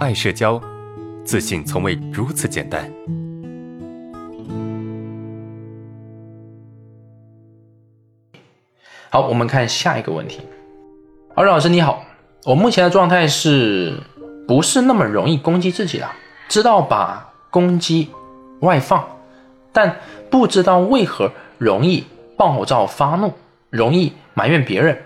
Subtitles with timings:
[0.00, 0.58] 爱社交，
[1.26, 2.90] 自信从未如此简单。
[9.10, 10.40] 好，我们看下一个问题。
[11.34, 12.02] 二老师你好，
[12.46, 14.00] 我目前的状态是
[14.48, 16.10] 不是那么容易攻击自己了？
[16.48, 18.08] 知道把攻击
[18.60, 19.06] 外放，
[19.70, 19.96] 但
[20.30, 22.06] 不知道为何容易
[22.38, 23.34] 暴躁发怒，
[23.68, 25.02] 容易埋怨别人，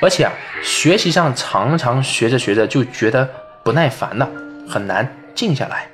[0.00, 0.32] 而且啊，
[0.62, 3.28] 学习上常常学着学着就觉得
[3.68, 4.26] 不耐烦了，
[4.66, 5.86] 很难静下来。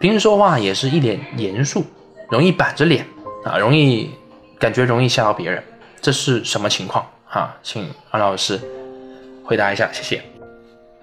[0.00, 1.84] 平时说话也是一脸严肃，
[2.28, 3.06] 容易板着脸
[3.44, 4.10] 啊，容易
[4.58, 5.62] 感觉容易吓到别人。
[6.00, 7.54] 这是什么情况啊？
[7.62, 8.60] 请安老师
[9.44, 10.20] 回答一下，谢谢。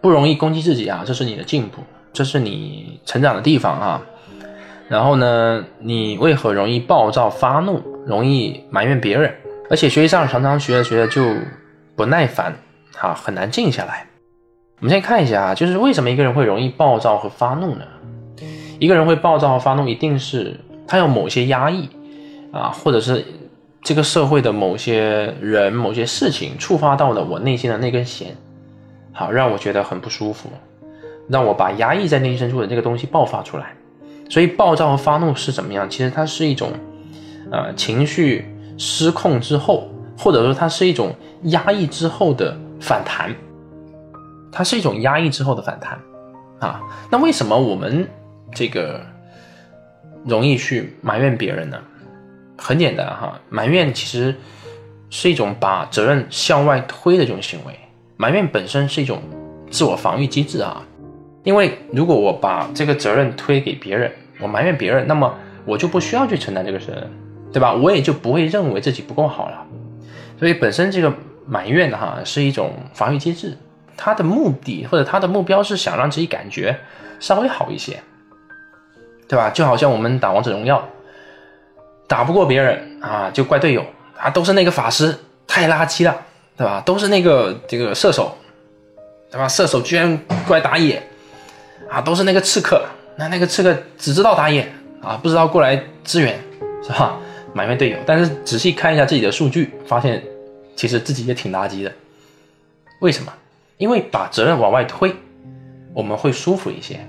[0.01, 4.01] 不容易攻击自己啊，这是你的进步，这是你成长的地方啊。
[4.89, 9.33] 然后呢，你为何容易暴躁发怒，容易埋怨别人，
[9.69, 11.33] 而且学习上常常学着学着就
[11.95, 12.53] 不耐烦，
[12.99, 14.05] 啊，很难静下来。
[14.79, 17.85] 我们先看一下啊，就是为什么一个人会容易暴躁和发怒呢？
[18.79, 21.89] 一个人会暴躁和发怒，一定是他有某些压抑
[22.51, 23.25] 啊，或者是。
[23.83, 28.35] 这个社会的某些人、某些事情触发到了我内心的那根弦，
[29.13, 30.49] 好让我觉得很不舒服，
[31.29, 33.67] 让我把压抑在内心深处的这个东西爆发出来。
[34.29, 35.89] 所以暴躁和发怒是怎么样？
[35.89, 36.71] 其实它是一种，
[37.49, 38.45] 呃，情绪
[38.77, 43.33] 失控之后，或者说它是一种压抑之后的反弹，
[44.57, 45.99] 它是一种压抑之后的反弹
[46.59, 46.81] 啊。
[47.11, 48.09] 那为什么我们
[48.55, 48.99] 这个
[50.25, 51.77] 容易去埋怨别人呢？
[52.57, 54.33] 很简单哈，埋怨其实
[55.11, 57.79] 是一种把责任向外推的这种行为。
[58.15, 59.21] 埋怨本身是一种
[59.69, 60.81] 自我防御机制啊，
[61.43, 65.31] 因为如果我把这个责任推给别人，我埋怨别人，那么
[65.65, 67.07] 我就不需要去承担这个责任，
[67.53, 67.75] 对吧？
[67.75, 69.63] 我也就不会认为自己不够好了。
[70.39, 71.13] 所以本身这个
[71.45, 73.55] 埋怨哈是一种防御机制，
[73.97, 76.79] 他的目的或者他的目标是想让自己感觉
[77.19, 77.99] 稍微好一些，
[79.27, 79.49] 对吧？
[79.49, 80.87] 就好像我们打王者荣耀。
[82.07, 83.85] 打不过别人啊，就怪队友
[84.17, 85.13] 啊，都是那个法师
[85.45, 86.15] 太垃圾了，
[86.55, 86.81] 对吧？
[86.85, 88.37] 都是那个这个射手，
[89.29, 89.45] 对吧？
[89.45, 91.03] 射手居然过来打野
[91.89, 92.85] 啊，都是那个刺客，
[93.17, 94.71] 那那个刺客只知道打野
[95.01, 96.39] 啊，不知道过来支援，
[96.81, 97.17] 是吧？
[97.53, 100.23] 埋怨队友，但是仔细看一下自己的数据，发现
[100.77, 101.91] 其实自己也挺垃圾的。
[103.01, 103.33] 为什么？
[103.77, 105.13] 因为把责任往外推，
[105.93, 106.99] 我们会舒服一些，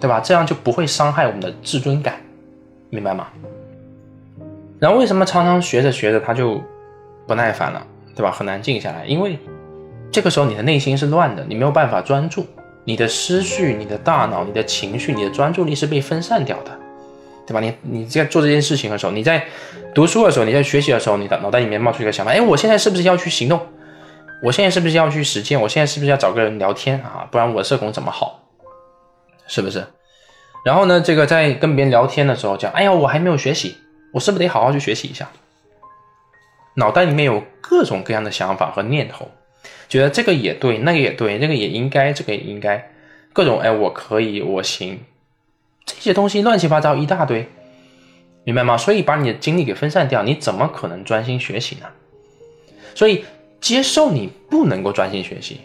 [0.00, 0.20] 对吧？
[0.20, 2.16] 这样就不会伤害我们的自尊感，
[2.90, 3.28] 明白吗？
[4.78, 6.60] 然后为什么常常学着学着他就
[7.26, 8.30] 不耐烦了，对吧？
[8.30, 9.38] 很难静下来，因为
[10.10, 12.46] 这个时候你的内心是乱的，你没有办法专注，
[12.84, 16.70] 你的思绪、你的大脑、你的情绪、你的专注力是被分散掉的，
[17.46, 17.60] 对吧？
[17.60, 19.44] 你你在做这件事情的时候，你在
[19.94, 23.60] 读书的时候，你在学习的时候，你的脑袋里面冒出一个想法：哎，我现在是不是要去行动？
[24.44, 25.58] 我现在是不是要去实践？
[25.58, 27.26] 我现在是不是要找个人聊天啊？
[27.30, 28.42] 不然我社恐怎么好？
[29.46, 29.86] 是不是？
[30.66, 33.78] 然后呢，这个在跟别人聊天的时候讲：哎呀，我还没有学习。
[34.12, 35.30] 我是不是得好好去学习一下？
[36.74, 39.30] 脑袋里面有各种各样的想法和念头，
[39.88, 42.92] 觉得这个也对，那个也对，那个也应该，这个也应该，
[43.32, 45.00] 各种哎，我可以，我行，
[45.86, 47.48] 这些东西乱七八糟一大堆，
[48.44, 48.76] 明白吗？
[48.76, 51.86] 所以把你的精力给分散掉，你怎么可能专心学习呢？
[52.94, 53.24] 所以
[53.64, 55.60] 接受你不能够专心学习，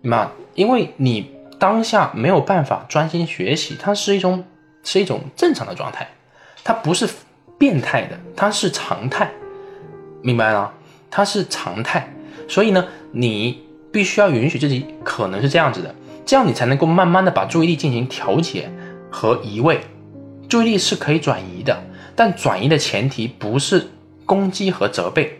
[0.00, 4.42] 那因为你当下没有办法专心学习，它是一种
[4.82, 6.08] 是一种正常的状态，
[6.64, 7.06] 它不是。
[7.58, 9.30] 变态的，它是常态，
[10.20, 10.72] 明白了？
[11.08, 12.12] 它是常态，
[12.48, 13.62] 所以呢，你
[13.92, 15.94] 必须要允许自己可能是这样子的，
[16.26, 18.68] 这样你才能够慢慢的把注意力进行调节
[19.12, 19.80] 和移位。
[20.48, 21.84] 注意力是可以转移的，
[22.16, 23.90] 但转移的前提不是
[24.26, 25.38] 攻击和责备，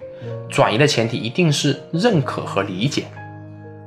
[0.53, 3.07] 转移的前提一定是认可和理解。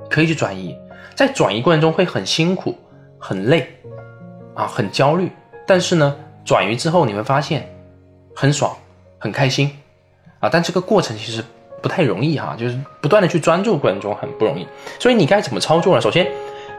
[0.09, 0.76] 可以去转移，
[1.16, 2.76] 在转移过程中会很辛苦、
[3.18, 3.74] 很累
[4.53, 5.31] 啊，很焦虑，
[5.66, 7.72] 但是呢，转移之后你会发现。
[8.38, 8.76] 很爽，
[9.18, 9.72] 很开心，
[10.42, 10.50] 啊！
[10.52, 11.42] 但这个过程其实
[11.81, 14.68] 不太容易哈，就是不断的去专注过程中很不容易。
[15.00, 16.02] 所以你该怎么操作呢？
[16.02, 16.30] 首先，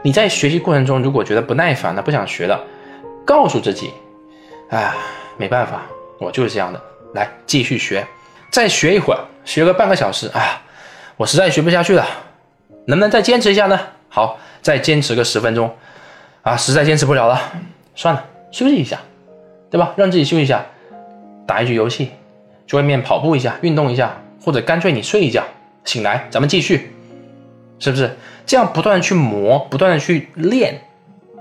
[0.03, 2.63] 你在学习过程中如果觉得不耐烦了、不想学了，
[3.25, 3.89] 告诉自己，
[4.69, 4.93] 哎，
[5.35, 5.81] 没办法，
[6.19, 6.79] 我就是这样的，
[7.15, 8.05] 来继续学，
[8.49, 10.61] 再学一会儿，学个半个小时，哎，
[11.15, 12.05] 我实在学不下去了，
[12.85, 13.79] 能不能再坚持一下呢？
[14.09, 15.73] 好，再坚持个十分钟，
[16.41, 17.39] 啊，实在坚持不了了，
[17.95, 18.99] 算了，休息一下，
[19.69, 19.93] 对吧？
[19.95, 20.65] 让自己休息一下。
[21.45, 22.11] 打一局游戏，
[22.65, 25.45] 去外面跑步一下，运动一下，或者干脆你睡一觉，
[25.85, 26.91] 醒来咱们继续，
[27.79, 28.17] 是不是？
[28.45, 30.81] 这样不断的去磨，不断的去练，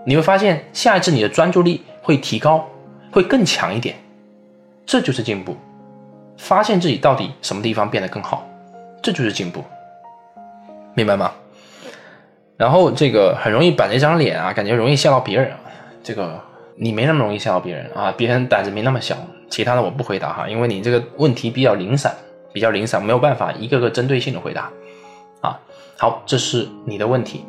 [0.05, 2.69] 你会发现下一次你的专注力会提高，
[3.11, 3.97] 会更强一点，
[4.87, 5.57] 这就是进步。
[6.37, 8.47] 发现自己到底什么地方变得更好，
[9.03, 9.65] 这就是进步，
[10.95, 11.33] 明白吗？
[12.57, 15.53] 然后这个很容易板着一张脸啊，感觉容易吓到别人。
[16.03, 16.41] 这个
[16.77, 19.17] 你没那么容易吓到别人啊，别人胆子没那么小。
[19.49, 22.15] 其他的我不回答哈，因为你这个问题比较零散，
[22.53, 24.71] 比较零散，没有办法一个个针对性的回答。
[25.41, 25.61] 啊，
[25.99, 27.45] 好，这是你的问题。